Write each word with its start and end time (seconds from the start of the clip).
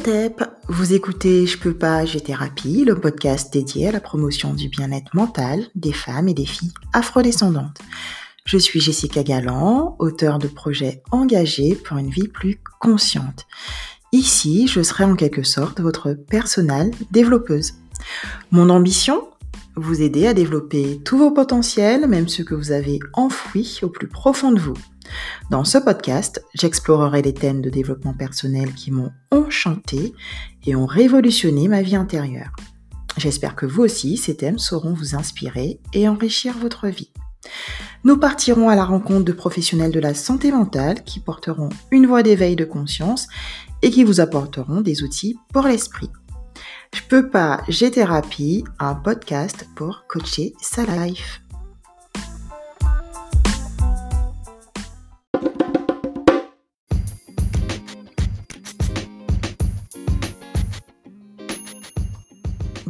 OTEP, 0.00 0.44
vous 0.68 0.94
écoutez 0.94 1.46
Je 1.46 1.58
peux 1.58 1.74
pas, 1.74 2.06
j'ai 2.06 2.22
thérapie, 2.22 2.84
le 2.86 2.98
podcast 2.98 3.52
dédié 3.52 3.88
à 3.88 3.92
la 3.92 4.00
promotion 4.00 4.54
du 4.54 4.70
bien-être 4.70 5.14
mental 5.14 5.66
des 5.74 5.92
femmes 5.92 6.26
et 6.26 6.32
des 6.32 6.46
filles 6.46 6.72
afrodescendantes. 6.94 7.76
Je 8.46 8.56
suis 8.56 8.80
Jessica 8.80 9.22
Galland, 9.22 9.96
auteure 9.98 10.38
de 10.38 10.48
projets 10.48 11.02
engagés 11.10 11.74
pour 11.74 11.98
une 11.98 12.08
vie 12.08 12.28
plus 12.28 12.62
consciente. 12.78 13.46
Ici, 14.12 14.68
je 14.68 14.82
serai 14.82 15.04
en 15.04 15.16
quelque 15.16 15.42
sorte 15.42 15.80
votre 15.80 16.14
personnelle 16.14 16.92
développeuse. 17.10 17.74
Mon 18.52 18.70
ambition 18.70 19.28
Vous 19.76 20.00
aider 20.00 20.26
à 20.26 20.32
développer 20.32 20.98
tous 21.04 21.18
vos 21.18 21.30
potentiels, 21.30 22.06
même 22.06 22.28
ceux 22.28 22.44
que 22.44 22.54
vous 22.54 22.72
avez 22.72 23.00
enfouis 23.12 23.80
au 23.82 23.90
plus 23.90 24.08
profond 24.08 24.52
de 24.52 24.60
vous. 24.60 24.78
Dans 25.50 25.64
ce 25.64 25.78
podcast, 25.78 26.44
j'explorerai 26.54 27.22
les 27.22 27.34
thèmes 27.34 27.60
de 27.60 27.70
développement 27.70 28.14
personnel 28.14 28.72
qui 28.74 28.90
m'ont 28.90 29.12
enchanté 29.30 30.12
et 30.66 30.76
ont 30.76 30.86
révolutionné 30.86 31.68
ma 31.68 31.82
vie 31.82 31.96
intérieure. 31.96 32.52
J'espère 33.16 33.56
que 33.56 33.66
vous 33.66 33.82
aussi, 33.82 34.16
ces 34.16 34.36
thèmes 34.36 34.58
sauront 34.58 34.94
vous 34.94 35.14
inspirer 35.14 35.80
et 35.92 36.08
enrichir 36.08 36.56
votre 36.58 36.88
vie. 36.88 37.10
Nous 38.04 38.16
partirons 38.16 38.68
à 38.68 38.76
la 38.76 38.84
rencontre 38.84 39.24
de 39.24 39.32
professionnels 39.32 39.92
de 39.92 40.00
la 40.00 40.14
santé 40.14 40.52
mentale 40.52 41.04
qui 41.04 41.20
porteront 41.20 41.68
une 41.90 42.06
voie 42.06 42.22
d'éveil 42.22 42.56
de 42.56 42.64
conscience 42.64 43.26
et 43.82 43.90
qui 43.90 44.04
vous 44.04 44.20
apporteront 44.20 44.80
des 44.80 45.02
outils 45.02 45.36
pour 45.52 45.64
l'esprit. 45.64 46.10
Je 46.94 47.02
peux 47.08 47.28
pas, 47.28 47.62
j'ai 47.68 47.90
thérapie, 47.90 48.64
un 48.78 48.94
podcast 48.94 49.68
pour 49.76 50.04
coacher 50.08 50.54
sa 50.60 50.84
life. 50.84 51.42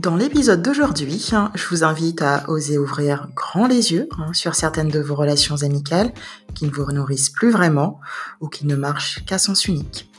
Dans 0.00 0.16
l'épisode 0.16 0.62
d'aujourd'hui, 0.62 1.28
hein, 1.32 1.52
je 1.54 1.68
vous 1.68 1.84
invite 1.84 2.22
à 2.22 2.48
oser 2.48 2.78
ouvrir 2.78 3.28
grand 3.36 3.66
les 3.66 3.92
yeux 3.92 4.08
hein, 4.16 4.32
sur 4.32 4.54
certaines 4.54 4.88
de 4.88 4.98
vos 4.98 5.14
relations 5.14 5.62
amicales 5.62 6.10
qui 6.54 6.64
ne 6.64 6.70
vous 6.70 6.90
nourrissent 6.90 7.28
plus 7.28 7.50
vraiment 7.50 8.00
ou 8.40 8.48
qui 8.48 8.66
ne 8.66 8.76
marchent 8.76 9.22
qu'à 9.26 9.36
sens 9.36 9.66
unique. 9.66 10.10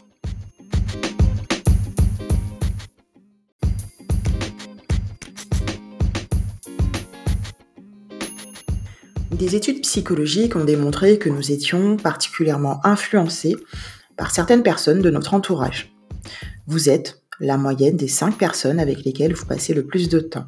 Des 9.31 9.55
études 9.55 9.81
psychologiques 9.81 10.55
ont 10.55 10.63
démontré 10.63 11.17
que 11.17 11.29
nous 11.29 11.51
étions 11.51 11.97
particulièrement 11.97 12.85
influencés 12.85 13.57
par 14.15 14.29
certaines 14.29 14.61
personnes 14.61 15.01
de 15.01 15.09
notre 15.09 15.33
entourage. 15.33 15.91
Vous 16.67 16.87
êtes 16.87 17.20
la 17.41 17.57
moyenne 17.57 17.97
des 17.97 18.07
cinq 18.07 18.37
personnes 18.37 18.79
avec 18.79 19.03
lesquelles 19.03 19.33
vous 19.33 19.45
passez 19.45 19.73
le 19.73 19.83
plus 19.83 20.09
de 20.09 20.19
temps. 20.19 20.45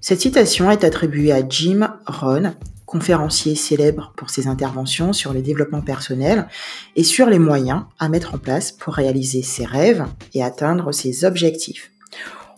Cette 0.00 0.20
citation 0.20 0.70
est 0.70 0.84
attribuée 0.84 1.32
à 1.32 1.48
Jim 1.48 1.96
Rohn, 2.06 2.54
conférencier 2.86 3.54
célèbre 3.54 4.12
pour 4.16 4.30
ses 4.30 4.46
interventions 4.46 5.12
sur 5.12 5.32
le 5.32 5.42
développement 5.42 5.82
personnel 5.82 6.48
et 6.96 7.04
sur 7.04 7.26
les 7.26 7.38
moyens 7.38 7.82
à 7.98 8.08
mettre 8.08 8.34
en 8.34 8.38
place 8.38 8.72
pour 8.72 8.94
réaliser 8.94 9.42
ses 9.42 9.64
rêves 9.64 10.04
et 10.34 10.42
atteindre 10.42 10.92
ses 10.92 11.24
objectifs. 11.24 11.92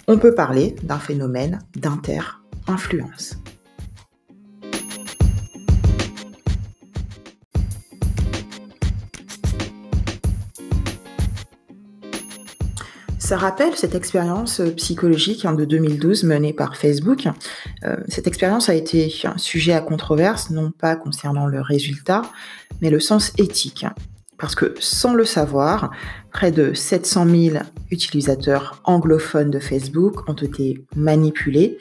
On 0.07 0.19
peut 0.19 0.35
parler 0.35 0.77
d'un 0.83 0.99
phénomène 0.99 1.61
d'inter-influence. 1.77 3.37
Ça 13.31 13.37
rappelle 13.37 13.77
cette 13.77 13.95
expérience 13.95 14.59
euh, 14.59 14.73
psychologique 14.73 15.45
hein, 15.45 15.53
de 15.53 15.65
2012 15.65 16.25
menée 16.25 16.53
par 16.53 16.77
Facebook. 16.77 17.29
Euh, 17.85 17.97
cette 18.09 18.27
expérience 18.27 18.69
a 18.69 18.75
été 18.75 19.15
un 19.23 19.39
sujet 19.39 19.73
à 19.73 19.81
controverse, 19.81 20.51
non 20.51 20.73
pas 20.73 20.97
concernant 20.97 21.47
le 21.47 21.61
résultat, 21.61 22.23
mais 22.81 22.91
le 22.91 22.99
sens 22.99 23.33
éthique. 23.39 23.87
Parce 24.37 24.57
que 24.57 24.75
sans 24.81 25.15
le 25.15 25.25
savoir, 25.25 25.93
près 26.33 26.51
de 26.51 26.75
700 26.75 27.27
000 27.53 27.57
utilisateurs 27.93 28.83
anglophones 28.83 29.53
de 29.53 29.61
Facebook 29.61 30.29
ont 30.29 30.35
été 30.35 30.85
manipulés. 30.97 31.79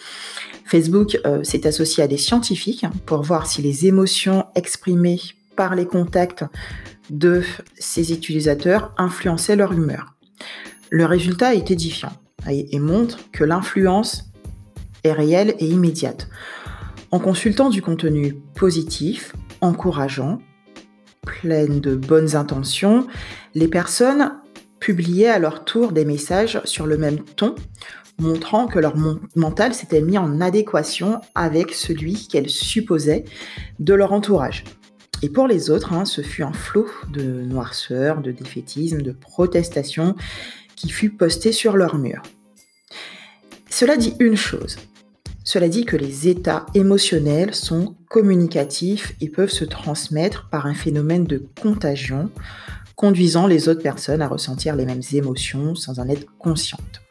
Facebook 0.65 1.19
euh, 1.25 1.43
s'est 1.43 1.65
associé 1.65 2.03
à 2.03 2.07
des 2.07 2.19
scientifiques 2.19 2.85
pour 3.07 3.23
voir 3.23 3.47
si 3.47 3.63
les 3.63 3.87
émotions 3.87 4.45
exprimées 4.53 5.19
par 5.55 5.73
les 5.73 5.87
contacts 5.87 6.45
de 7.09 7.41
ces 7.79 8.13
utilisateurs 8.13 8.93
influençaient 8.99 9.55
leur 9.55 9.73
humeur. 9.73 10.13
Le 10.89 11.05
résultat 11.05 11.55
est 11.55 11.71
édifiant 11.71 12.13
et 12.47 12.79
montre 12.79 13.19
que 13.31 13.43
l'influence 13.43 14.31
est 15.03 15.11
réelle 15.11 15.55
et 15.59 15.67
immédiate. 15.67 16.29
En 17.11 17.19
consultant 17.19 17.69
du 17.69 17.81
contenu 17.81 18.35
positif, 18.55 19.33
encourageant, 19.61 20.39
plein 21.21 21.67
de 21.67 21.95
bonnes 21.95 22.35
intentions, 22.35 23.07
les 23.55 23.67
personnes 23.67 24.31
publiaient 24.79 25.29
à 25.29 25.39
leur 25.39 25.65
tour 25.65 25.91
des 25.91 26.05
messages 26.05 26.61
sur 26.65 26.85
le 26.85 26.97
même 26.97 27.19
ton, 27.23 27.55
montrant 28.19 28.67
que 28.67 28.79
leur 28.79 28.95
mental 29.35 29.73
s'était 29.73 30.01
mis 30.01 30.17
en 30.17 30.41
adéquation 30.41 31.21
avec 31.35 31.73
celui 31.73 32.27
qu'elles 32.27 32.49
supposaient 32.49 33.25
de 33.79 33.93
leur 33.93 34.13
entourage. 34.13 34.63
Et 35.21 35.29
pour 35.29 35.47
les 35.47 35.69
autres, 35.69 35.93
hein, 35.93 36.05
ce 36.05 36.21
fut 36.21 36.43
un 36.43 36.53
flot 36.53 36.87
de 37.11 37.21
noirceur, 37.21 38.21
de 38.21 38.31
défaitisme, 38.31 39.01
de 39.01 39.11
protestation 39.11 40.15
qui 40.79 40.89
fut 40.89 41.09
posté 41.09 41.51
sur 41.51 41.75
leur 41.75 41.97
mur. 41.97 42.21
Cela 43.69 43.97
dit 43.97 44.15
une 44.19 44.37
chose. 44.37 44.77
Cela 45.43 45.67
dit 45.67 45.83
que 45.83 45.97
les 45.97 46.29
états 46.29 46.65
émotionnels 46.73 47.53
sont 47.53 47.95
communicatifs 48.07 49.13
et 49.19 49.29
peuvent 49.29 49.51
se 49.51 49.65
transmettre 49.65 50.47
par 50.49 50.67
un 50.67 50.73
phénomène 50.73 51.25
de 51.25 51.43
contagion, 51.61 52.29
conduisant 52.95 53.45
les 53.45 53.67
autres 53.67 53.81
personnes 53.81 54.21
à 54.21 54.27
ressentir 54.27 54.75
les 54.75 54.85
mêmes 54.85 55.01
émotions 55.11 55.75
sans 55.75 55.99
en 55.99 56.07
être 56.07 56.27
conscientes. 56.37 57.01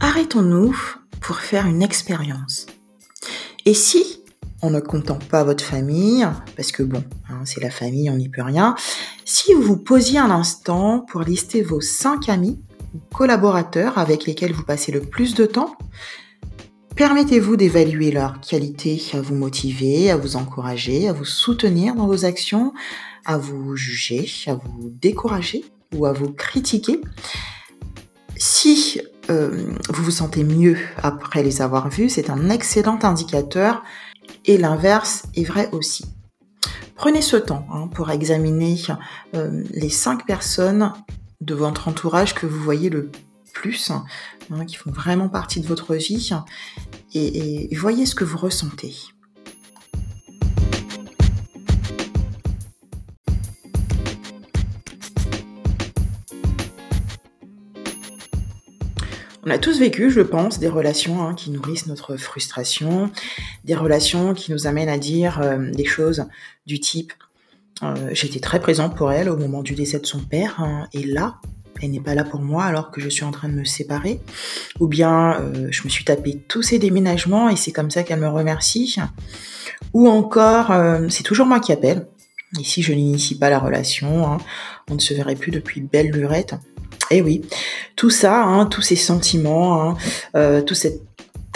Arrêtons-nous 0.00 0.76
pour 1.20 1.36
faire 1.36 1.66
une 1.66 1.82
expérience. 1.82 2.66
Et 3.68 3.74
si 3.74 4.22
on 4.62 4.70
ne 4.70 4.80
compte 4.80 5.22
pas 5.26 5.44
votre 5.44 5.62
famille, 5.62 6.26
parce 6.56 6.72
que 6.72 6.82
bon, 6.82 7.04
hein, 7.28 7.42
c'est 7.44 7.60
la 7.60 7.68
famille, 7.68 8.08
on 8.08 8.16
n'y 8.16 8.30
peut 8.30 8.40
rien, 8.40 8.74
si 9.26 9.52
vous 9.52 9.60
vous 9.60 9.76
posiez 9.76 10.18
un 10.18 10.30
instant 10.30 11.00
pour 11.00 11.20
lister 11.20 11.60
vos 11.60 11.82
cinq 11.82 12.30
amis 12.30 12.58
ou 12.94 13.14
collaborateurs 13.14 13.98
avec 13.98 14.24
lesquels 14.24 14.54
vous 14.54 14.62
passez 14.62 14.90
le 14.90 15.02
plus 15.02 15.34
de 15.34 15.44
temps, 15.44 15.76
permettez-vous 16.96 17.56
d'évaluer 17.58 18.10
leur 18.10 18.40
qualité 18.40 19.02
à 19.12 19.20
vous 19.20 19.34
motiver, 19.34 20.10
à 20.10 20.16
vous 20.16 20.36
encourager, 20.36 21.06
à 21.06 21.12
vous 21.12 21.26
soutenir 21.26 21.94
dans 21.94 22.06
vos 22.06 22.24
actions, 22.24 22.72
à 23.26 23.36
vous 23.36 23.76
juger, 23.76 24.30
à 24.46 24.54
vous 24.54 24.88
décourager 24.88 25.62
ou 25.94 26.06
à 26.06 26.14
vous 26.14 26.32
critiquer? 26.32 27.02
Si 28.38 29.00
euh, 29.30 29.74
vous 29.88 30.04
vous 30.04 30.10
sentez 30.10 30.44
mieux 30.44 30.78
après 31.02 31.42
les 31.42 31.60
avoir 31.60 31.88
vus, 31.88 32.08
c'est 32.08 32.30
un 32.30 32.50
excellent 32.50 32.98
indicateur 33.02 33.82
et 34.44 34.56
l'inverse 34.58 35.24
est 35.34 35.44
vrai 35.44 35.68
aussi. 35.72 36.04
Prenez 36.94 37.20
ce 37.20 37.36
temps 37.36 37.66
hein, 37.72 37.88
pour 37.88 38.10
examiner 38.10 38.76
euh, 39.34 39.64
les 39.72 39.90
cinq 39.90 40.24
personnes 40.24 40.92
de 41.40 41.54
votre 41.54 41.88
entourage 41.88 42.34
que 42.34 42.46
vous 42.46 42.60
voyez 42.60 42.90
le 42.90 43.10
plus, 43.52 43.90
hein, 43.90 44.64
qui 44.66 44.76
font 44.76 44.92
vraiment 44.92 45.28
partie 45.28 45.60
de 45.60 45.66
votre 45.66 45.96
vie, 45.96 46.30
et 47.14 47.68
voyez 47.76 48.06
ce 48.06 48.14
que 48.14 48.24
vous 48.24 48.38
ressentez. 48.38 48.94
On 59.48 59.50
a 59.50 59.56
tous 59.56 59.78
vécu, 59.78 60.10
je 60.10 60.20
pense, 60.20 60.58
des 60.58 60.68
relations 60.68 61.26
hein, 61.26 61.32
qui 61.32 61.50
nourrissent 61.50 61.86
notre 61.86 62.18
frustration, 62.18 63.10
des 63.64 63.74
relations 63.74 64.34
qui 64.34 64.52
nous 64.52 64.66
amènent 64.66 64.90
à 64.90 64.98
dire 64.98 65.40
euh, 65.40 65.70
des 65.70 65.86
choses 65.86 66.26
du 66.66 66.80
type 66.80 67.14
euh, 67.82 68.10
j'étais 68.12 68.40
très 68.40 68.60
présente 68.60 68.94
pour 68.94 69.10
elle 69.10 69.30
au 69.30 69.38
moment 69.38 69.62
du 69.62 69.74
décès 69.74 70.00
de 70.00 70.04
son 70.04 70.18
père, 70.18 70.60
hein, 70.60 70.86
et 70.92 71.02
là, 71.02 71.36
elle 71.80 71.92
n'est 71.92 72.00
pas 72.00 72.14
là 72.14 72.24
pour 72.24 72.40
moi 72.40 72.64
alors 72.64 72.90
que 72.90 73.00
je 73.00 73.08
suis 73.08 73.24
en 73.24 73.30
train 73.30 73.48
de 73.48 73.54
me 73.54 73.64
séparer. 73.64 74.20
Ou 74.80 74.86
bien 74.86 75.40
euh, 75.40 75.68
je 75.70 75.82
me 75.84 75.88
suis 75.88 76.04
tapé 76.04 76.44
tous 76.46 76.60
ces 76.60 76.78
déménagements 76.78 77.48
et 77.48 77.56
c'est 77.56 77.72
comme 77.72 77.90
ça 77.90 78.02
qu'elle 78.02 78.20
me 78.20 78.28
remercie. 78.28 78.96
Ou 79.94 80.08
encore, 80.08 80.74
c'est 81.08 81.22
toujours 81.22 81.46
moi 81.46 81.58
qui 81.60 81.72
appelle. 81.72 82.06
Ici, 82.56 82.82
je 82.82 82.92
n'initie 82.92 83.34
pas 83.34 83.50
la 83.50 83.58
relation. 83.58 84.26
Hein. 84.26 84.38
On 84.90 84.94
ne 84.94 85.00
se 85.00 85.12
verrait 85.12 85.34
plus 85.34 85.50
depuis 85.50 85.80
belle 85.80 86.10
lurette. 86.10 86.54
Et 87.10 87.18
eh 87.18 87.22
oui, 87.22 87.42
tout 87.96 88.10
ça, 88.10 88.42
hein, 88.42 88.66
tous 88.66 88.82
ces 88.82 88.96
sentiments, 88.96 89.82
hein, 89.82 89.96
euh, 90.34 90.60
toute 90.60 90.76
cette 90.76 91.00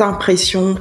impression 0.01 0.77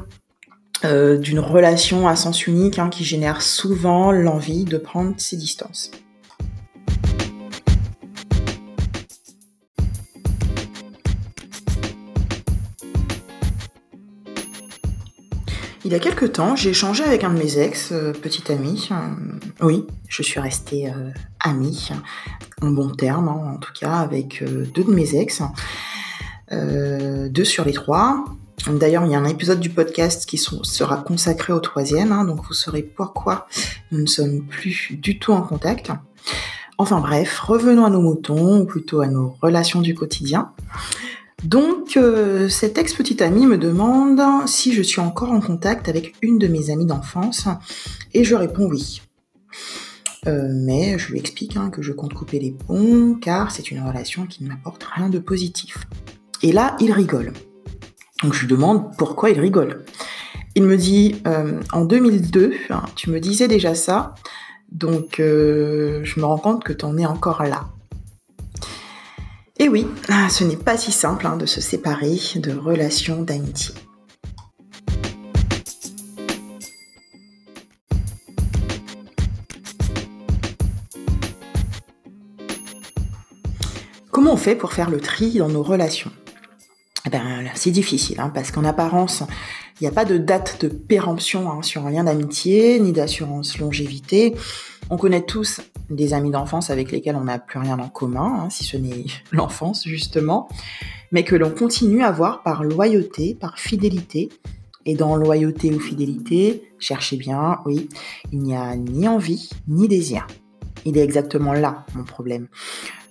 euh, 0.86 1.18
d'une 1.18 1.40
relation 1.40 2.08
à 2.08 2.16
sens 2.16 2.48
unique 2.48 2.80
hein, 2.80 2.90
qui 2.90 3.04
génère 3.04 3.42
souvent 3.42 4.12
l'envie 4.12 4.64
de 4.64 4.78
prendre 4.78 5.14
ses 5.18 5.36
distances. 5.36 5.92
Il 15.92 15.96
y 15.96 15.98
a 15.98 16.00
quelques 16.00 16.32
temps, 16.32 16.56
j'ai 16.56 16.70
échangé 16.70 17.04
avec 17.04 17.26
un 17.26 17.34
de 17.34 17.38
mes 17.38 17.60
ex, 17.60 17.92
euh, 17.92 18.14
petit 18.14 18.50
ami. 18.50 18.88
Euh, 18.94 18.96
oui, 19.60 19.86
je 20.08 20.24
suis 20.24 20.40
restée 20.40 20.88
euh, 20.88 21.12
amie, 21.42 21.90
en 22.62 22.70
bon 22.70 22.92
terme 22.92 23.28
hein, 23.28 23.56
en 23.56 23.58
tout 23.58 23.74
cas, 23.78 23.96
avec 23.96 24.42
deux 24.42 24.86
de 24.86 24.90
mes 24.90 25.16
ex. 25.16 25.42
deux 26.50 27.44
sur 27.44 27.66
les 27.66 27.74
trois. 27.74 28.24
D'ailleurs, 28.68 29.04
il 29.06 29.12
y 29.12 29.16
a 29.16 29.20
un 29.20 29.26
épisode 29.26 29.60
du 29.60 29.70
podcast 29.70 30.26
qui 30.26 30.38
sera 30.38 30.96
consacré 30.96 31.52
au 31.52 31.60
troisième, 31.60 32.14
hein, 32.14 32.24
donc 32.24 32.40
vous 32.48 32.54
saurez 32.54 32.84
pourquoi 32.84 33.48
nous 33.92 34.00
ne 34.00 34.08
sommes 34.08 34.44
plus 34.44 34.94
du 34.94 35.20
tout 35.20 35.34
en 35.34 35.42
contact. 35.42 35.92
Enfin 36.78 37.02
bref, 37.02 37.38
revenons 37.42 37.84
à 37.84 37.90
nos 37.90 38.02
moutons, 38.02 38.62
ou 38.62 38.66
plutôt 38.66 39.02
à 39.02 39.08
nos 39.08 39.36
relations 39.42 39.82
du 39.82 39.94
quotidien. 39.94 40.54
Donc, 41.44 41.98
euh, 41.98 42.50
cet 42.50 42.78
ex-petite 42.78 43.22
amie 43.22 43.48
me 43.48 43.58
demande 43.58 44.22
si 44.48 44.74
je 44.74 44.82
suis 44.84 45.02
encore 45.02 45.32
en 45.32 45.42
contact 45.42 45.90
avec 45.90 46.14
une 46.22 46.38
de 46.38 46.48
mes 46.48 46.70
amies 46.70 46.86
d'enfance, 46.86 47.48
et 48.14 48.24
je 48.24 48.36
réponds 48.36 48.66
oui. 48.66 49.02
Euh, 50.28 50.50
mais 50.52 51.00
je 51.00 51.12
lui 51.12 51.20
explique 51.20 51.58
hein, 51.58 51.72
que 51.72 51.82
je 51.82 51.94
compte 51.94 52.14
couper 52.14 52.38
les 52.38 52.52
ponts, 52.52 53.16
car 53.20 53.50
c'est 53.52 53.72
une 53.72 53.82
relation 53.82 54.28
qui 54.28 54.44
ne 54.44 54.50
m'apporte 54.50 54.84
rien 54.84 55.10
de 55.10 55.18
positif. 55.18 55.80
Et 56.44 56.52
là, 56.52 56.76
il 56.80 56.92
rigole. 56.92 57.34
Donc 58.22 58.34
je 58.34 58.42
lui 58.42 58.48
demande 58.48 58.96
pourquoi 58.98 59.32
il 59.32 59.40
rigole. 59.40 59.84
Il 60.54 60.64
me 60.64 60.78
dit, 60.78 61.24
euh, 61.26 61.60
en 61.74 61.86
2002, 61.86 62.54
hein, 62.70 62.84
tu 62.96 63.10
me 63.10 63.20
disais 63.20 63.48
déjà 63.48 63.74
ça, 63.74 64.14
donc 64.72 65.16
je 65.18 66.20
me 66.20 66.24
rends 66.24 66.38
compte 66.38 66.64
que 66.64 66.74
tu 66.74 66.86
en 66.86 66.98
es 67.00 67.06
encore 67.06 67.42
là. 67.44 67.68
Et 69.64 69.70
oui, 69.70 69.86
ah, 70.10 70.28
ce 70.28 70.44
n'est 70.44 70.58
pas 70.58 70.76
si 70.76 70.92
simple 70.92 71.28
hein, 71.28 71.38
de 71.38 71.46
se 71.46 71.62
séparer 71.62 72.18
de 72.38 72.52
relations 72.52 73.22
d'amitié. 73.22 73.76
Comment 84.10 84.34
on 84.34 84.36
fait 84.36 84.56
pour 84.56 84.74
faire 84.74 84.90
le 84.90 85.00
tri 85.00 85.38
dans 85.38 85.50
nos 85.50 85.62
relations? 85.62 86.12
eh 86.26 86.31
ben, 87.10 87.46
c'est 87.56 87.72
difficile, 87.72 88.20
hein, 88.20 88.32
parce 88.34 88.52
qu'en 88.52 88.64
apparence, 88.64 89.24
il 89.80 89.84
n'y 89.84 89.88
a 89.88 89.92
pas 89.92 90.06
de 90.06 90.18
date 90.18 90.62
de 90.62 90.68
péremption 90.68 91.52
hein, 91.52 91.64
sur 91.64 91.88
un 91.88 91.90
lien 91.90 92.04
d'amitié, 92.04 92.80
ni 92.80 92.92
d'assurance 92.92 93.58
longévité. 93.58 94.36
On 94.92 94.98
connaît 94.98 95.24
tous 95.24 95.62
des 95.90 96.14
amis 96.14 96.30
d'enfance 96.30 96.70
avec 96.70 96.92
lesquels 96.92 97.16
on 97.16 97.24
n'a 97.24 97.40
plus 97.40 97.60
rien 97.60 97.80
en 97.80 97.90
commun, 97.90 98.42
hein, 98.44 98.50
si 98.52 98.64
ce 98.64 98.78
n'est 98.78 99.06
l'enfance 99.32 99.84
justement, 99.88 100.48
mais 101.12 101.24
que 101.24 101.36
l'on 101.36 101.50
continue 101.50 102.04
à 102.04 102.12
voir 102.12 102.44
par 102.44 102.64
loyauté, 102.64 103.36
par 103.40 103.58
fidélité. 103.58 104.30
Et 104.86 104.96
dans 104.96 105.16
loyauté 105.16 105.72
ou 105.72 105.80
fidélité, 105.80 106.74
cherchez 106.80 107.16
bien, 107.16 107.60
oui, 107.66 107.88
il 108.32 108.40
n'y 108.40 108.56
a 108.56 108.76
ni 108.76 109.08
envie 109.08 109.50
ni 109.68 109.88
désir. 109.88 110.26
Il 110.86 110.98
est 110.98 111.04
exactement 111.04 111.54
là 111.54 111.86
mon 111.94 112.04
problème. 112.04 112.48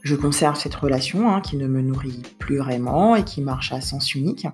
Je 0.03 0.17
conserve 0.17 0.59
cette 0.59 0.75
relation 0.75 1.31
hein, 1.31 1.41
qui 1.41 1.57
ne 1.57 1.67
me 1.67 1.83
nourrit 1.83 2.23
plus 2.39 2.59
vraiment 2.59 3.17
et 3.17 3.25
qui 3.25 3.43
marche 3.43 3.73
à 3.73 3.81
sens 3.81 4.15
unique. 4.15 4.47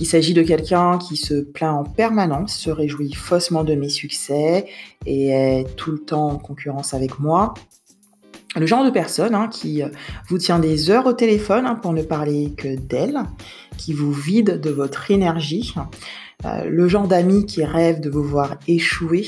Il 0.00 0.06
s'agit 0.06 0.32
de 0.32 0.42
quelqu'un 0.42 0.98
qui 0.98 1.16
se 1.16 1.34
plaint 1.34 1.74
en 1.74 1.84
permanence, 1.84 2.54
se 2.54 2.70
réjouit 2.70 3.12
faussement 3.12 3.62
de 3.62 3.74
mes 3.74 3.90
succès 3.90 4.66
et 5.04 5.28
est 5.28 5.76
tout 5.76 5.92
le 5.92 5.98
temps 5.98 6.28
en 6.28 6.38
concurrence 6.38 6.94
avec 6.94 7.18
moi. 7.18 7.52
Le 8.56 8.66
genre 8.66 8.84
de 8.84 8.90
personne 8.90 9.34
hein, 9.34 9.48
qui 9.48 9.82
vous 10.28 10.38
tient 10.38 10.58
des 10.58 10.90
heures 10.90 11.06
au 11.06 11.12
téléphone 11.12 11.66
hein, 11.66 11.74
pour 11.74 11.92
ne 11.92 12.02
parler 12.02 12.52
que 12.56 12.74
d'elle, 12.76 13.20
qui 13.76 13.92
vous 13.92 14.12
vide 14.12 14.60
de 14.60 14.70
votre 14.70 15.10
énergie. 15.10 15.74
Euh, 16.44 16.64
le 16.64 16.88
genre 16.88 17.06
d'ami 17.06 17.46
qui 17.46 17.64
rêve 17.64 18.00
de 18.00 18.10
vous 18.10 18.24
voir 18.24 18.56
échouer, 18.66 19.26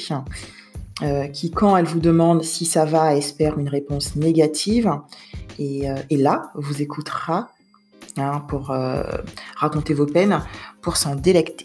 euh, 1.02 1.26
qui 1.26 1.50
quand 1.50 1.76
elle 1.76 1.86
vous 1.86 2.00
demande 2.00 2.42
si 2.42 2.64
ça 2.64 2.84
va 2.84 3.16
espère 3.16 3.58
une 3.58 3.68
réponse 3.68 4.14
négative 4.16 4.92
et, 5.58 5.90
euh, 5.90 5.96
là 6.10 6.52
vous 6.54 6.82
écoutera 6.82 7.48
Hein, 8.16 8.44
pour 8.46 8.70
euh, 8.70 9.02
raconter 9.56 9.92
vos 9.92 10.06
peines, 10.06 10.40
pour 10.82 10.96
s'en 10.96 11.16
délecter. 11.16 11.64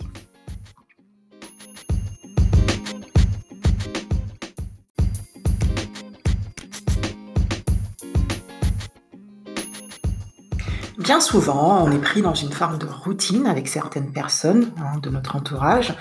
Bien 11.10 11.22
souvent, 11.22 11.84
on 11.84 11.92
est 11.92 11.98
pris 11.98 12.22
dans 12.22 12.36
une 12.36 12.52
forme 12.52 12.78
de 12.78 12.86
routine 12.86 13.48
avec 13.48 13.68
certaines 13.68 14.12
personnes 14.12 14.72
hein, 14.78 15.00
de 15.02 15.10
notre 15.10 15.36
entourage 15.36 15.96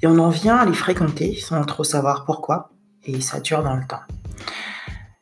et 0.00 0.06
on 0.06 0.18
en 0.18 0.30
vient 0.30 0.56
à 0.56 0.64
les 0.64 0.72
fréquenter 0.72 1.36
sans 1.36 1.62
trop 1.64 1.84
savoir 1.84 2.24
pourquoi 2.24 2.70
et 3.04 3.20
ça 3.20 3.40
dure 3.40 3.62
dans 3.62 3.76
le 3.76 3.86
temps. 3.86 4.00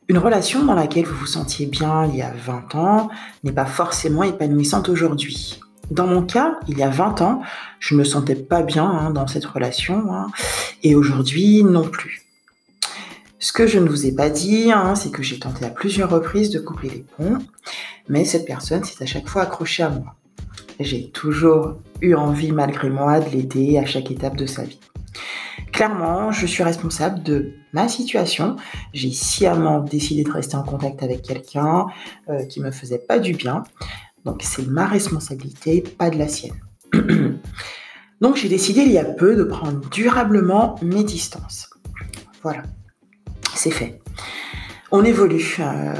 Une 0.07 0.19
relation 0.19 0.63
dans 0.63 0.73
laquelle 0.73 1.03
vous 1.03 1.17
vous 1.17 1.25
sentiez 1.25 1.65
bien 1.65 2.05
il 2.05 2.15
y 2.15 2.21
a 2.21 2.31
20 2.31 2.75
ans 2.75 3.09
n'est 3.43 3.51
pas 3.51 3.65
forcément 3.65 4.23
épanouissante 4.23 4.87
aujourd'hui. 4.87 5.59
Dans 5.91 6.07
mon 6.07 6.21
cas, 6.21 6.57
il 6.69 6.77
y 6.77 6.83
a 6.83 6.89
20 6.89 7.21
ans, 7.21 7.41
je 7.81 7.93
ne 7.93 7.99
me 7.99 8.05
sentais 8.05 8.35
pas 8.35 8.61
bien 8.61 8.85
hein, 8.85 9.09
dans 9.09 9.27
cette 9.27 9.43
relation 9.43 10.15
hein, 10.15 10.27
et 10.81 10.95
aujourd'hui 10.95 11.61
non 11.61 11.83
plus. 11.83 12.24
Ce 13.39 13.51
que 13.51 13.67
je 13.67 13.79
ne 13.79 13.89
vous 13.89 14.05
ai 14.05 14.13
pas 14.13 14.29
dit, 14.29 14.71
hein, 14.71 14.95
c'est 14.95 15.11
que 15.11 15.23
j'ai 15.23 15.39
tenté 15.39 15.65
à 15.65 15.69
plusieurs 15.69 16.09
reprises 16.09 16.49
de 16.49 16.59
couper 16.59 16.89
les 16.89 17.05
ponts, 17.17 17.39
mais 18.07 18.25
cette 18.25 18.45
personne 18.45 18.83
s'est 18.83 19.03
à 19.03 19.05
chaque 19.05 19.27
fois 19.27 19.43
accrochée 19.43 19.83
à 19.83 19.89
moi. 19.89 20.15
J'ai 20.79 21.09
toujours 21.09 21.75
eu 22.01 22.15
envie 22.15 22.51
malgré 22.51 22.89
moi 22.89 23.19
de 23.19 23.29
l'aider 23.29 23.77
à 23.77 23.85
chaque 23.85 24.11
étape 24.11 24.35
de 24.35 24.45
sa 24.45 24.63
vie. 24.63 24.79
Clairement, 25.71 26.31
je 26.31 26.45
suis 26.45 26.63
responsable 26.63 27.21
de 27.23 27.53
ma 27.73 27.89
situation. 27.89 28.55
J'ai 28.93 29.11
sciemment 29.11 29.79
décidé 29.81 30.23
de 30.23 30.31
rester 30.31 30.55
en 30.55 30.63
contact 30.63 31.03
avec 31.03 31.21
quelqu'un 31.21 31.87
euh, 32.29 32.45
qui 32.45 32.61
me 32.61 32.71
faisait 32.71 32.99
pas 32.99 33.19
du 33.19 33.33
bien. 33.33 33.63
Donc 34.23 34.41
c'est 34.43 34.67
ma 34.67 34.85
responsabilité, 34.85 35.81
pas 35.81 36.09
de 36.09 36.17
la 36.17 36.27
sienne. 36.27 36.55
Donc 38.21 38.37
j'ai 38.37 38.47
décidé 38.47 38.81
il 38.81 38.91
y 38.91 38.97
a 38.97 39.03
peu 39.03 39.35
de 39.35 39.43
prendre 39.43 39.81
durablement 39.89 40.75
mes 40.81 41.03
distances. 41.03 41.69
Voilà, 42.41 42.63
fait. 43.71 43.99
On 44.91 45.03
évolue 45.03 45.57
euh, 45.59 45.93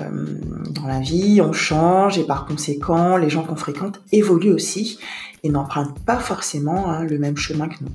dans 0.72 0.88
la 0.88 1.00
vie, 1.00 1.42
on 1.42 1.52
change 1.52 2.18
et 2.18 2.24
par 2.24 2.46
conséquent, 2.46 3.18
les 3.18 3.30
gens 3.30 3.44
qu'on 3.44 3.56
fréquente 3.56 4.02
évoluent 4.12 4.54
aussi 4.54 5.00
et 5.44 5.50
n'empruntent 5.50 6.00
pas 6.06 6.18
forcément 6.18 6.90
hein, 6.90 7.04
le 7.04 7.18
même 7.18 7.38
chemin 7.38 7.68
que 7.68 7.84
nous. 7.84 7.92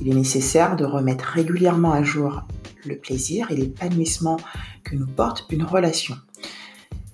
Il 0.00 0.08
est 0.08 0.14
nécessaire 0.14 0.76
de 0.76 0.84
remettre 0.84 1.24
régulièrement 1.24 1.92
à 1.92 2.02
jour 2.02 2.42
le 2.84 2.96
plaisir 2.96 3.50
et 3.50 3.56
l'épanouissement 3.56 4.38
que 4.84 4.94
nous 4.94 5.06
porte 5.06 5.46
une 5.50 5.64
relation. 5.64 6.16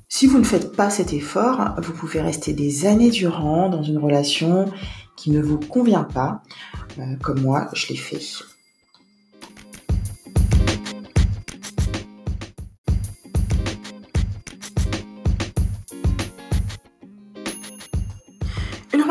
Si 0.08 0.26
vous 0.26 0.38
ne 0.38 0.44
faites 0.44 0.76
pas 0.76 0.90
cet 0.90 1.12
effort, 1.12 1.74
vous 1.82 1.92
pouvez 1.92 2.20
rester 2.20 2.52
des 2.52 2.86
années 2.86 3.10
durant 3.10 3.68
dans 3.68 3.82
une 3.82 3.98
relation 3.98 4.70
qui 5.16 5.30
ne 5.30 5.40
vous 5.40 5.58
convient 5.58 6.04
pas, 6.04 6.42
euh, 6.98 7.16
comme 7.22 7.40
moi 7.40 7.68
je 7.72 7.88
l'ai 7.88 7.96
fait. 7.96 8.20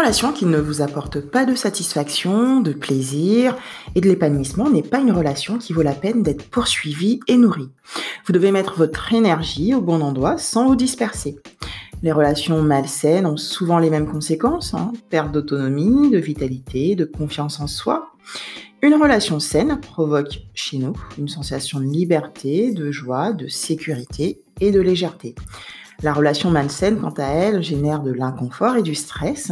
Relation 0.01 0.33
qui 0.33 0.47
ne 0.47 0.57
vous 0.57 0.81
apporte 0.81 1.21
pas 1.21 1.45
de 1.45 1.53
satisfaction, 1.53 2.59
de 2.59 2.73
plaisir 2.73 3.55
et 3.93 4.01
de 4.01 4.09
l'épanouissement 4.09 4.67
n'est 4.67 4.81
pas 4.81 4.99
une 4.99 5.11
relation 5.11 5.59
qui 5.59 5.73
vaut 5.73 5.83
la 5.83 5.93
peine 5.93 6.23
d'être 6.23 6.49
poursuivie 6.49 7.19
et 7.27 7.37
nourrie. 7.37 7.69
Vous 8.25 8.33
devez 8.33 8.51
mettre 8.51 8.77
votre 8.77 9.13
énergie 9.13 9.75
au 9.75 9.81
bon 9.81 10.01
endroit 10.01 10.39
sans 10.39 10.65
vous 10.65 10.75
disperser. 10.75 11.37
Les 12.01 12.11
relations 12.11 12.63
malsaines 12.63 13.27
ont 13.27 13.37
souvent 13.37 13.77
les 13.77 13.91
mêmes 13.91 14.09
conséquences, 14.09 14.73
hein. 14.73 14.91
perte 15.11 15.31
d'autonomie, 15.31 16.09
de 16.09 16.17
vitalité, 16.17 16.95
de 16.95 17.05
confiance 17.05 17.59
en 17.59 17.67
soi. 17.67 18.11
Une 18.81 18.95
relation 18.95 19.39
saine 19.39 19.79
provoque 19.79 20.41
chez 20.55 20.79
nous 20.79 20.93
une 21.19 21.27
sensation 21.27 21.79
de 21.79 21.85
liberté, 21.85 22.71
de 22.71 22.91
joie, 22.91 23.33
de 23.33 23.47
sécurité 23.47 24.41
et 24.61 24.71
de 24.71 24.81
légèreté. 24.81 25.35
La 26.03 26.13
relation 26.13 26.49
malsaine, 26.49 26.99
quant 26.99 27.13
à 27.17 27.25
elle, 27.25 27.61
génère 27.61 28.01
de 28.01 28.11
l'inconfort 28.11 28.75
et 28.75 28.81
du 28.81 28.95
stress, 28.95 29.51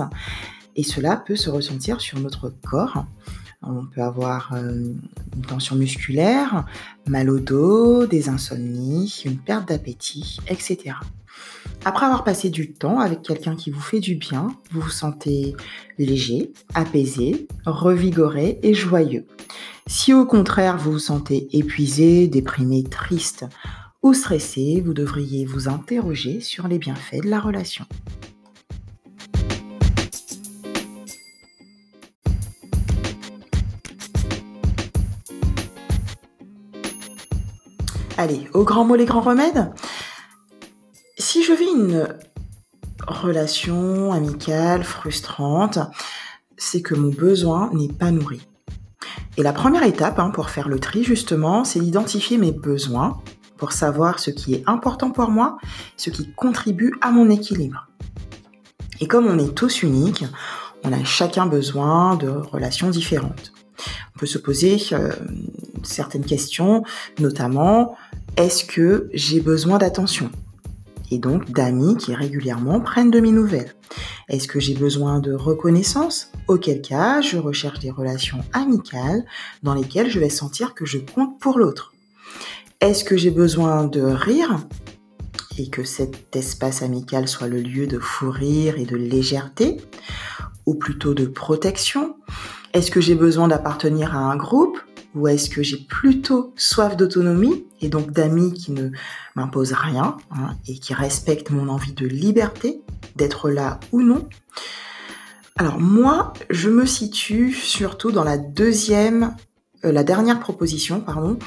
et 0.76 0.84
cela 0.84 1.18
peut 1.18 1.36
se 1.36 1.50
ressentir 1.50 2.02
sur 2.02 2.20
notre 2.20 2.50
corps. 2.50 3.06
On 3.62 3.86
peut 3.86 4.02
avoir 4.02 4.54
euh, 4.54 4.94
une 5.36 5.42
tension 5.42 5.76
musculaire, 5.76 6.66
mal 7.08 7.30
au 7.30 7.40
dos, 7.40 8.06
des 8.06 8.30
insomnies, 8.30 9.22
une 9.26 9.38
perte 9.38 9.68
d'appétit, 9.68 10.38
etc. 10.48 10.96
Après 11.86 12.06
avoir 12.06 12.24
passé 12.24 12.50
du 12.50 12.74
temps 12.74 13.00
avec 13.00 13.22
quelqu'un 13.22 13.56
qui 13.56 13.72
vous 13.72 13.82
fait 13.82 14.00
du 14.00 14.16
bien, 14.16 14.56
vous 14.72 14.82
vous 14.82 14.90
sentez 14.90 15.56
léger, 15.98 16.52
apaisé, 16.74 17.48
revigoré 17.66 18.60
et 18.64 18.74
joyeux. 18.74 19.26
Si 19.88 20.14
au 20.14 20.26
contraire 20.26 20.78
vous 20.78 20.94
vous 20.94 21.00
sentez 21.00 21.48
épuisé, 21.58 22.28
déprimé, 22.28 22.84
triste 22.84 23.46
ou 24.02 24.14
stressé, 24.14 24.82
vous 24.86 24.94
devriez 24.94 25.46
vous 25.46 25.68
interroger 25.68 26.42
sur 26.42 26.68
les 26.68 26.78
bienfaits 26.78 27.24
de 27.24 27.30
la 27.30 27.40
relation. 27.40 27.86
Allez, 38.18 38.50
au 38.54 38.64
grand 38.64 38.84
mot 38.86 38.96
les 38.96 39.06
grands 39.06 39.22
remèdes 39.22 39.72
si 41.20 41.44
je 41.44 41.54
vis 41.54 41.70
une 41.70 42.08
relation 43.08 44.12
amicale 44.12 44.84
frustrante, 44.84 45.78
c'est 46.58 46.82
que 46.82 46.96
mon 46.96 47.10
besoin 47.10 47.70
n'est 47.74 47.92
pas 47.92 48.10
nourri. 48.10 48.42
Et 49.38 49.44
la 49.44 49.54
première 49.54 49.84
étape 49.84 50.18
hein, 50.18 50.32
pour 50.32 50.50
faire 50.50 50.70
le 50.70 50.80
tri, 50.80 51.04
justement, 51.04 51.64
c'est 51.64 51.82
d'identifier 51.82 52.38
mes 52.38 52.52
besoins 52.52 53.22
pour 53.60 53.74
savoir 53.74 54.20
ce 54.20 54.32
qui 54.32 54.56
est 54.56 54.64
important 54.66 55.12
pour 55.12 55.30
moi, 55.30 55.58
ce 55.98 56.10
qui 56.10 56.32
contribue 56.34 56.94
à 57.02 57.12
mon 57.12 57.30
équilibre. 57.30 57.88
Et 59.02 59.08
comme 59.08 59.28
on 59.28 59.38
est 59.38 59.54
tous 59.54 59.84
uniques, 59.84 60.26
on 60.84 60.94
a 60.94 61.04
chacun 61.04 61.46
besoin 61.46 62.16
de 62.16 62.30
relations 62.30 62.90
différentes. 62.90 63.54
On 64.16 64.20
peut 64.20 64.26
se 64.26 64.38
poser 64.38 64.78
euh, 64.92 65.12
certaines 65.84 66.26
questions, 66.26 66.84
notamment, 67.20 67.96
est-ce 68.38 68.66
que 68.66 69.10
j'ai 69.14 69.40
besoin 69.40 69.78
d'attention? 69.78 70.30
Et 71.12 71.18
donc 71.18 71.52
d'amis 71.52 71.98
qui 71.98 72.14
régulièrement 72.14 72.80
prennent 72.82 73.12
de 73.12 73.20
mes 73.20 73.32
nouvelles. 73.32 73.74
Est-ce 74.28 74.48
que 74.48 74.60
j'ai 74.60 74.76
besoin 74.76 75.20
de 75.20 75.34
reconnaissance? 75.34 76.32
Auquel 76.48 76.82
cas, 76.82 77.22
je 77.22 77.38
recherche 77.38 77.80
des 77.80 77.90
relations 77.90 78.44
amicales 78.54 79.26
dans 79.64 79.74
lesquelles 79.74 80.12
je 80.12 80.20
vais 80.20 80.30
sentir 80.30 80.76
que 80.76 80.86
je 80.86 81.00
compte 81.00 81.40
pour 81.40 81.58
l'autre. 81.58 81.94
Est-ce 82.82 83.04
que 83.04 83.18
j'ai 83.18 83.30
besoin 83.30 83.84
de 83.84 84.00
rire 84.00 84.66
et 85.58 85.70
que 85.70 85.84
cet 85.84 86.34
espace 86.34 86.82
amical 86.82 87.28
soit 87.28 87.50
le 87.50 87.60
lieu 87.60 87.88
de 87.88 88.00
fou 88.00 88.32
rire 88.32 88.76
et 88.78 88.86
de 88.86 88.96
légèreté 88.96 89.82
ou 90.66 90.76
plutôt 90.76 91.14
de 91.14 91.26
protection? 91.26 92.16
Est-ce 92.74 92.90
que 92.90 93.02
j'ai 93.02 93.16
besoin 93.16 93.50
d'appartenir 93.50 94.16
à 94.16 94.20
un 94.20 94.38
groupe 94.38 94.80
ou 95.14 95.28
est-ce 95.28 95.50
que 95.50 95.62
j'ai 95.62 95.86
plutôt 95.90 96.54
soif 96.56 96.96
d'autonomie 96.96 97.66
et 97.82 97.90
donc 97.90 98.12
d'amis 98.12 98.54
qui 98.54 98.72
ne 98.72 98.92
m'imposent 99.36 99.74
rien 99.74 100.16
hein, 100.32 100.56
et 100.66 100.80
qui 100.80 100.94
respectent 100.94 101.50
mon 101.50 101.68
envie 101.68 101.94
de 101.94 102.08
liberté, 102.08 102.82
d'être 103.18 103.50
là 103.50 103.82
ou 103.92 104.02
non? 104.02 104.30
Alors 105.58 105.82
moi, 105.82 106.32
je 106.50 106.70
me 106.70 106.86
situe 106.86 107.52
surtout 107.52 108.14
dans 108.14 108.24
la 108.24 108.38
deuxième, 108.38 109.36
euh, 109.84 109.92
la 109.92 110.06
dernière 110.06 110.40
proposition, 110.40 111.02
pardon, 111.02 111.38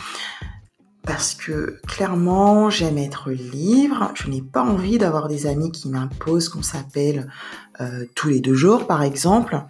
parce 1.05 1.35
que 1.35 1.81
clairement, 1.87 2.71
j'aime 2.71 2.99
être 2.99 3.31
libre. 3.31 4.13
Je 4.15 4.29
n'ai 4.29 4.43
pas 4.43 4.63
envie 4.63 4.99
d'avoir 4.99 5.29
des 5.29 5.47
amis 5.47 5.73
qui 5.73 5.89
m'imposent 5.89 6.49
qu'on 6.49 6.63
s'appelle 6.63 7.29
euh, 7.81 8.05
tous 8.15 8.29
les 8.29 8.41
deux 8.41 8.55
jours, 8.55 8.87
par 8.87 9.03
exemple. 9.03 9.65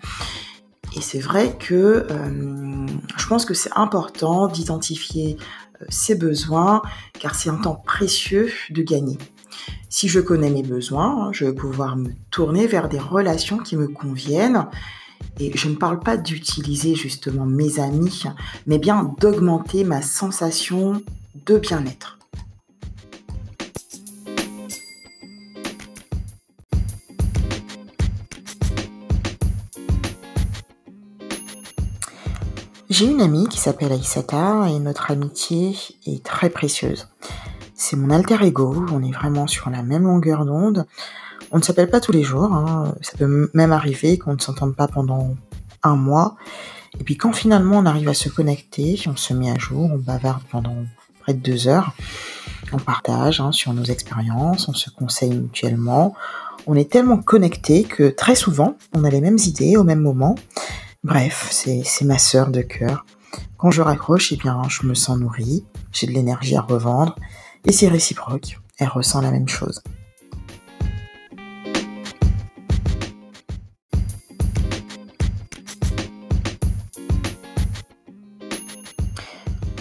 Et 0.94 1.00
c'est 1.00 1.20
vrai 1.20 1.56
que 1.58 2.06
euh, 2.10 2.86
je 3.16 3.26
pense 3.26 3.46
que 3.46 3.54
c'est 3.54 3.72
important 3.74 4.46
d'identifier 4.46 5.38
euh, 5.80 5.86
ses 5.88 6.14
besoins, 6.14 6.82
car 7.18 7.34
c'est 7.34 7.48
un 7.48 7.56
temps 7.56 7.82
précieux 7.84 8.50
de 8.70 8.82
gagner. 8.82 9.16
Si 9.88 10.08
je 10.08 10.20
connais 10.20 10.50
mes 10.50 10.62
besoins, 10.62 11.28
hein, 11.28 11.30
je 11.32 11.46
vais 11.46 11.54
pouvoir 11.54 11.96
me 11.96 12.10
tourner 12.30 12.66
vers 12.66 12.88
des 12.88 12.98
relations 12.98 13.58
qui 13.58 13.76
me 13.76 13.88
conviennent. 13.88 14.66
Et 15.38 15.56
je 15.56 15.68
ne 15.68 15.76
parle 15.76 16.00
pas 16.00 16.16
d'utiliser 16.16 16.94
justement 16.94 17.46
mes 17.46 17.78
amis, 17.78 18.24
mais 18.66 18.78
bien 18.78 19.14
d'augmenter 19.18 19.84
ma 19.84 20.02
sensation 20.02 21.00
de 21.34 21.58
bien-être. 21.58 22.18
J'ai 32.92 33.06
une 33.06 33.22
amie 33.22 33.48
qui 33.48 33.58
s'appelle 33.58 33.90
Aïsata 33.90 34.68
et 34.68 34.78
notre 34.78 35.10
amitié 35.10 35.74
est 36.06 36.22
très 36.22 36.50
précieuse. 36.50 37.08
C'est 37.74 37.96
mon 37.96 38.10
alter 38.10 38.44
ego, 38.44 38.84
on 38.92 39.02
est 39.02 39.12
vraiment 39.12 39.46
sur 39.46 39.70
la 39.70 39.82
même 39.82 40.02
longueur 40.02 40.44
d'onde. 40.44 40.86
On 41.50 41.56
ne 41.58 41.62
s'appelle 41.62 41.88
pas 41.88 42.00
tous 42.00 42.12
les 42.12 42.22
jours, 42.22 42.52
hein. 42.52 42.94
ça 43.00 43.16
peut 43.16 43.50
même 43.54 43.72
arriver 43.72 44.18
qu'on 44.18 44.34
ne 44.34 44.38
s'entende 44.38 44.76
pas 44.76 44.88
pendant 44.88 45.34
un 45.82 45.96
mois. 45.96 46.36
Et 47.00 47.04
puis 47.04 47.16
quand 47.16 47.32
finalement 47.32 47.78
on 47.78 47.86
arrive 47.86 48.08
à 48.08 48.14
se 48.14 48.28
connecter, 48.28 49.00
on 49.06 49.16
se 49.16 49.32
met 49.32 49.50
à 49.50 49.58
jour, 49.58 49.90
on 49.90 49.98
bavarde 49.98 50.42
pendant 50.50 50.76
près 51.22 51.34
de 51.34 51.40
deux 51.40 51.68
heures, 51.68 51.92
on 52.72 52.78
partage 52.78 53.40
hein, 53.40 53.52
sur 53.52 53.72
nos 53.72 53.84
expériences, 53.84 54.68
on 54.68 54.74
se 54.74 54.90
conseille 54.90 55.30
mutuellement. 55.30 56.14
On 56.66 56.74
est 56.74 56.90
tellement 56.90 57.18
connectés 57.18 57.84
que 57.84 58.08
très 58.08 58.34
souvent 58.34 58.76
on 58.94 59.04
a 59.04 59.10
les 59.10 59.20
mêmes 59.20 59.38
idées 59.38 59.76
au 59.76 59.84
même 59.84 60.00
moment 60.00 60.34
Bref, 61.04 61.48
c'est 61.50 62.04
ma 62.04 62.18
sœur 62.18 62.50
de 62.52 62.62
cœur. 62.62 63.04
Quand 63.56 63.72
je 63.72 63.82
raccroche, 63.82 64.32
eh 64.32 64.36
bien, 64.36 64.62
je 64.68 64.86
me 64.86 64.94
sens 64.94 65.18
nourrie, 65.18 65.64
j'ai 65.90 66.06
de 66.06 66.12
l'énergie 66.12 66.54
à 66.54 66.60
revendre, 66.60 67.16
et 67.64 67.72
c'est 67.72 67.88
réciproque, 67.88 68.60
elle 68.78 68.86
ressent 68.86 69.20
la 69.20 69.32
même 69.32 69.48
chose. 69.48 69.82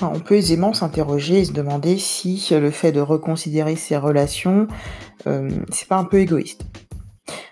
On 0.02 0.20
peut 0.20 0.36
aisément 0.36 0.74
s'interroger 0.74 1.40
et 1.40 1.46
se 1.46 1.52
demander 1.52 1.98
si 1.98 2.44
le 2.52 2.72
fait 2.72 2.92
de 2.92 3.02
reconsidérer 3.02 3.76
ses 3.76 3.98
relations, 3.98 4.68
euh, 5.28 5.50
c'est 5.72 5.88
pas 5.88 5.98
un 5.98 6.06
peu 6.06 6.20
égoïste. 6.20 6.66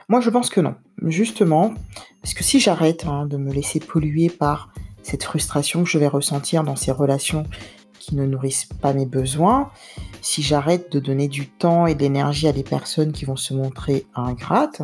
Moi, 0.08 0.22
je 0.22 0.30
pense 0.30 0.50
que 0.50 0.60
non. 0.60 0.76
Justement, 1.06 1.74
parce 2.22 2.34
que 2.34 2.44
si 2.44 2.60
j'arrête 2.60 3.06
hein, 3.06 3.26
de 3.28 3.38
me 3.38 3.54
laisser 3.54 3.80
polluer 3.80 4.30
par 4.30 4.74
cette 5.04 5.24
frustration 5.24 5.84
que 5.84 5.90
je 5.90 5.98
vais 5.98 6.08
ressentir 6.08 6.64
dans 6.64 6.76
ces 6.76 6.92
relations 6.92 7.44
qui 8.00 8.16
ne 8.16 8.26
nourrissent 8.26 8.70
pas 8.82 8.94
mes 8.94 9.06
besoins, 9.06 9.70
si 10.22 10.42
j'arrête 10.42 10.92
de 10.92 11.00
donner 11.00 11.28
du 11.28 11.48
temps 11.48 11.86
et 11.86 11.96
de 11.96 12.02
l'énergie 12.02 12.48
à 12.48 12.54
des 12.54 12.64
personnes 12.64 13.12
qui 13.12 13.26
vont 13.26 13.36
se 13.36 13.54
montrer 13.54 14.06
ingrates, 14.16 14.82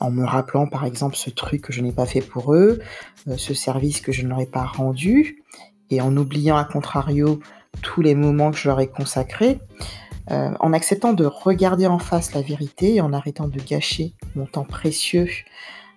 en 0.00 0.10
me 0.10 0.24
rappelant 0.24 0.66
par 0.66 0.84
exemple 0.84 1.16
ce 1.16 1.30
truc 1.30 1.62
que 1.62 1.72
je 1.72 1.80
n'ai 1.80 1.92
pas 1.92 2.06
fait 2.06 2.20
pour 2.20 2.54
eux, 2.54 2.80
euh, 3.28 3.36
ce 3.36 3.54
service 3.54 4.00
que 4.00 4.12
je 4.12 4.26
n'aurais 4.26 4.46
pas 4.46 4.64
rendu, 4.64 5.37
et 5.90 6.00
en 6.00 6.16
oubliant 6.16 6.56
à 6.56 6.64
contrario 6.64 7.40
tous 7.82 8.00
les 8.00 8.14
moments 8.14 8.50
que 8.50 8.56
je 8.56 8.68
leur 8.68 8.80
ai 8.80 8.88
consacrés, 8.88 9.60
euh, 10.30 10.50
en 10.60 10.72
acceptant 10.72 11.14
de 11.14 11.24
regarder 11.24 11.86
en 11.86 11.98
face 11.98 12.34
la 12.34 12.42
vérité 12.42 12.96
et 12.96 13.00
en 13.00 13.12
arrêtant 13.12 13.48
de 13.48 13.58
gâcher 13.60 14.14
mon 14.34 14.44
temps 14.44 14.64
précieux 14.64 15.28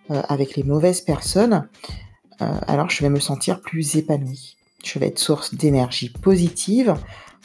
euh, 0.10 0.21
avec 0.29 0.55
les 0.55 0.63
mauvaises 0.63 1.01
personnes, 1.01 1.67
euh, 2.41 2.53
alors 2.67 2.89
je 2.89 3.03
vais 3.03 3.10
me 3.10 3.19
sentir 3.19 3.62
plus 3.62 3.98
épanouie. 3.98 4.55
Je 4.86 5.00
vais 5.00 5.07
être 5.07 5.19
source 5.19 5.53
d'énergie 5.53 6.10
positive 6.10 6.95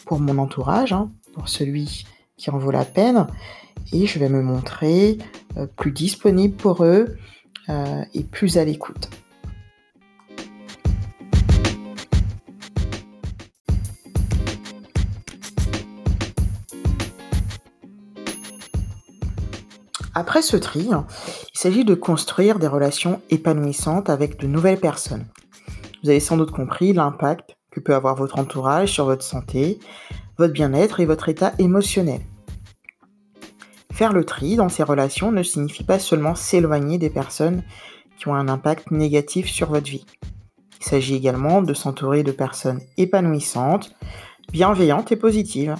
pour 0.04 0.20
mon 0.20 0.38
entourage, 0.38 0.92
hein, 0.92 1.10
pour 1.34 1.48
celui 1.48 2.06
qui 2.36 2.50
en 2.50 2.58
vaut 2.58 2.70
la 2.70 2.84
peine, 2.84 3.26
et 3.92 4.06
je 4.06 4.18
vais 4.18 4.28
me 4.28 4.42
montrer 4.42 5.18
plus 5.76 5.90
disponible 5.90 6.54
pour 6.54 6.84
eux 6.84 7.18
et 7.68 8.24
plus 8.24 8.58
à 8.58 8.64
l'écoute. 8.64 9.10
Après 20.18 20.40
ce 20.40 20.56
tri, 20.56 20.88
il 20.88 21.58
s'agit 21.58 21.84
de 21.84 21.94
construire 21.94 22.58
des 22.58 22.68
relations 22.68 23.20
épanouissantes 23.28 24.08
avec 24.08 24.40
de 24.40 24.46
nouvelles 24.46 24.80
personnes. 24.80 25.26
Vous 26.02 26.08
avez 26.08 26.20
sans 26.20 26.38
doute 26.38 26.52
compris 26.52 26.94
l'impact 26.94 27.54
que 27.70 27.80
peut 27.80 27.94
avoir 27.94 28.16
votre 28.16 28.38
entourage 28.38 28.90
sur 28.90 29.04
votre 29.04 29.22
santé, 29.22 29.78
votre 30.38 30.54
bien-être 30.54 31.00
et 31.00 31.04
votre 31.04 31.28
état 31.28 31.52
émotionnel. 31.58 32.22
Faire 33.92 34.14
le 34.14 34.24
tri 34.24 34.56
dans 34.56 34.70
ces 34.70 34.82
relations 34.82 35.32
ne 35.32 35.42
signifie 35.42 35.84
pas 35.84 35.98
seulement 35.98 36.34
s'éloigner 36.34 36.96
des 36.96 37.10
personnes 37.10 37.62
qui 38.18 38.28
ont 38.28 38.34
un 38.34 38.48
impact 38.48 38.92
négatif 38.92 39.50
sur 39.50 39.68
votre 39.68 39.90
vie. 39.90 40.06
Il 40.80 40.86
s'agit 40.86 41.14
également 41.14 41.60
de 41.60 41.74
s'entourer 41.74 42.22
de 42.22 42.32
personnes 42.32 42.80
épanouissantes, 42.96 43.94
bienveillantes 44.50 45.12
et 45.12 45.16
positives. 45.16 45.74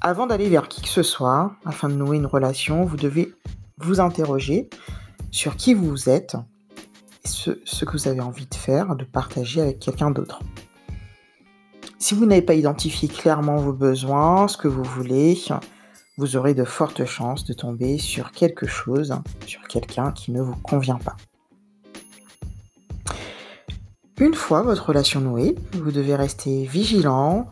Avant 0.00 0.28
d'aller 0.28 0.48
vers 0.48 0.68
qui 0.68 0.80
que 0.80 0.88
ce 0.88 1.02
soit, 1.02 1.56
afin 1.64 1.88
de 1.88 1.94
nouer 1.94 2.18
une 2.18 2.26
relation, 2.26 2.84
vous 2.84 2.96
devez 2.96 3.34
vous 3.78 3.98
interroger 3.98 4.70
sur 5.32 5.56
qui 5.56 5.74
vous 5.74 6.08
êtes 6.08 6.36
et 7.24 7.28
ce, 7.28 7.84
que 7.84 7.92
vous 7.92 8.06
avez 8.06 8.20
envie 8.20 8.46
de 8.46 8.54
faire, 8.54 8.94
de 8.94 9.04
partager 9.04 9.60
avec 9.60 9.80
quelqu'un 9.80 10.12
d'autre. 10.12 10.38
Si 11.98 12.14
vous 12.14 12.26
n'avez 12.26 12.42
pas 12.42 12.54
identifié 12.54 13.08
clairement 13.08 13.56
vos 13.56 13.72
besoins, 13.72 14.46
ce 14.46 14.56
que 14.56 14.68
vous 14.68 14.84
voulez, 14.84 15.36
vous 16.16 16.36
aurez 16.36 16.54
de 16.54 16.64
fortes 16.64 17.04
chances 17.04 17.44
de 17.44 17.52
tomber 17.52 17.98
sur 17.98 18.30
quelque 18.30 18.68
chose, 18.68 19.12
sur 19.46 19.62
quelqu'un 19.66 20.12
qui 20.12 20.30
ne 20.30 20.40
vous 20.40 20.54
convient 20.62 20.98
pas. 20.98 21.16
Une 24.20 24.34
fois 24.34 24.62
votre 24.62 24.86
relation 24.86 25.20
nouée, 25.20 25.56
vous 25.72 25.90
devez 25.90 26.14
rester 26.14 26.66
vigilant 26.66 27.48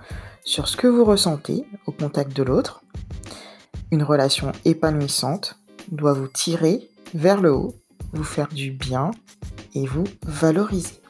sur 0.47 0.69
ce 0.69 0.77
que 0.77 0.87
vous 0.87 1.05
ressentez 1.05 1.67
au 1.87 1.93
contact 1.93 2.35
de 2.35 2.43
l'autre. 2.43 2.83
Une 3.91 4.03
relation 4.03 4.53
épanouissante 4.65 5.59
doit 5.91 6.15
vous 6.15 6.29
tirer 6.29 6.89
vers 7.15 7.41
le 7.43 7.53
haut, 7.53 7.75
vous 8.13 8.25
faire 8.25 8.49
du 8.49 8.71
bien 8.71 9.11
et 9.75 9.87
vous 9.87 10.05
valoriser. 10.25 11.01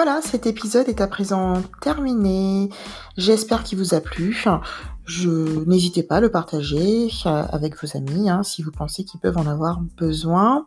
Voilà, 0.00 0.20
cet 0.22 0.46
épisode 0.46 0.88
est 0.88 1.00
à 1.00 1.08
présent 1.08 1.60
terminé. 1.80 2.70
J'espère 3.16 3.64
qu'il 3.64 3.78
vous 3.78 3.94
a 3.94 4.00
plu. 4.00 4.44
Je 5.06 5.28
n'hésitez 5.64 6.04
pas 6.04 6.18
à 6.18 6.20
le 6.20 6.30
partager 6.30 7.08
euh, 7.26 7.42
avec 7.50 7.74
vos 7.82 7.96
amis 7.96 8.30
hein, 8.30 8.44
si 8.44 8.62
vous 8.62 8.70
pensez 8.70 9.02
qu'ils 9.02 9.18
peuvent 9.18 9.38
en 9.38 9.48
avoir 9.48 9.80
besoin. 9.96 10.64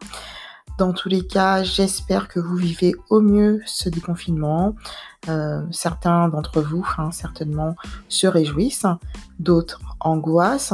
Dans 0.78 0.92
tous 0.92 1.08
les 1.08 1.26
cas, 1.26 1.64
j'espère 1.64 2.28
que 2.28 2.42
vous 2.42 2.58
vivez 2.58 2.94
au 3.10 3.22
mieux 3.22 3.62
ce 3.66 3.88
déconfinement. 3.88 4.76
Euh, 5.30 5.62
certains 5.72 6.28
d'entre 6.28 6.60
vous, 6.60 6.86
hein, 6.98 7.12
certainement, 7.12 7.78
se 8.10 8.28
réjouissent, 8.28 8.86
d'autres 9.40 9.80
angoissent. 10.02 10.74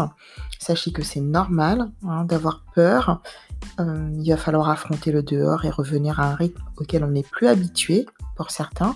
Sachez 0.58 0.92
que 0.92 1.04
c'est 1.04 1.22
normal 1.22 1.92
hein, 2.08 2.26
d'avoir 2.26 2.64
peur. 2.74 3.22
Euh, 3.80 4.10
il 4.16 4.32
va 4.32 4.38
falloir 4.38 4.70
affronter 4.70 5.12
le 5.12 5.22
dehors 5.22 5.64
et 5.66 5.70
revenir 5.70 6.20
à 6.20 6.32
un 6.32 6.36
rythme 6.36 6.64
auquel 6.78 7.04
on 7.04 7.10
n'est 7.10 7.22
plus 7.22 7.48
habitué 7.48 8.08
pour 8.38 8.52
certains. 8.52 8.96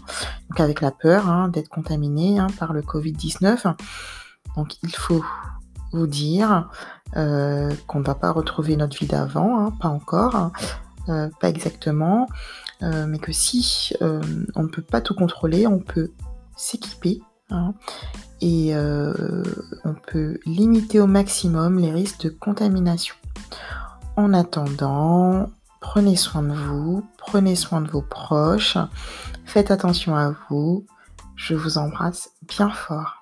Donc 0.50 0.60
avec 0.60 0.82
la 0.82 0.92
peur 0.92 1.28
hein, 1.28 1.50
d'être 1.50 1.70
contaminé 1.70 2.40
hein, 2.40 2.48
par 2.60 2.74
le 2.74 2.82
Covid-19. 2.82 3.74
Donc 4.56 4.76
il 4.84 4.96
faut 4.96 5.24
vous 5.92 6.08
dire 6.08 6.70
euh, 7.18 7.74
qu'on 7.88 8.00
ne 8.00 8.06
va 8.06 8.16
pas 8.16 8.32
retrouver 8.32 8.78
notre 8.78 8.98
vie 8.98 9.08
d'avant, 9.08 9.72
pas 9.72 9.90
encore, 9.90 10.52
euh, 11.10 11.30
pas 11.40 11.50
exactement, 11.50 12.28
mais 12.82 13.20
que 13.20 13.32
si 13.32 13.94
on 14.02 14.64
ne 14.64 14.68
peut 14.68 14.82
pas 14.82 15.02
tout 15.02 15.14
contrôler, 15.14 15.68
on 15.68 15.78
peut 15.78 16.12
s'équiper 16.56 17.22
et 18.42 18.74
on 18.74 19.94
peut 20.08 20.40
limiter 20.48 21.00
au 21.00 21.06
maximum 21.06 21.78
les 21.78 21.92
risques 21.92 22.24
de 22.24 22.30
contamination. 22.30 23.16
En 24.16 24.34
attendant, 24.34 25.48
prenez 25.82 26.16
soin 26.16 26.44
de 26.44 26.54
vous, 26.54 27.04
prenez 27.18 27.58
soin 27.58 27.82
de 27.82 27.90
vos 27.90 28.02
proches, 28.02 28.78
faites 29.44 29.72
attention 29.72 30.16
à 30.16 30.34
vous. 30.50 30.86
Je 31.36 31.56
vous 31.56 31.78
embrasse 31.78 32.32
bien 32.48 32.70
fort. 32.70 33.21